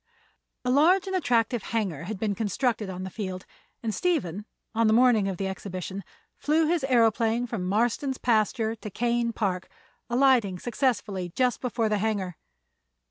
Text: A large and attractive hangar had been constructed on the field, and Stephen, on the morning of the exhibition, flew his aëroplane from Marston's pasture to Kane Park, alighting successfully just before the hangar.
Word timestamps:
A 0.65 0.71
large 0.71 1.05
and 1.05 1.15
attractive 1.15 1.61
hangar 1.61 2.05
had 2.05 2.17
been 2.17 2.33
constructed 2.33 2.89
on 2.89 3.03
the 3.03 3.11
field, 3.11 3.45
and 3.83 3.93
Stephen, 3.93 4.47
on 4.73 4.87
the 4.87 4.93
morning 4.95 5.27
of 5.27 5.37
the 5.37 5.45
exhibition, 5.47 6.03
flew 6.39 6.65
his 6.65 6.81
aëroplane 6.81 7.47
from 7.47 7.69
Marston's 7.69 8.17
pasture 8.17 8.73
to 8.73 8.89
Kane 8.89 9.31
Park, 9.31 9.67
alighting 10.09 10.57
successfully 10.57 11.29
just 11.29 11.61
before 11.61 11.87
the 11.87 11.99
hangar. 11.99 12.35